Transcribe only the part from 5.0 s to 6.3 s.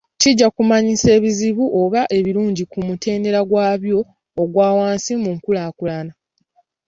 mu nkulaakulana.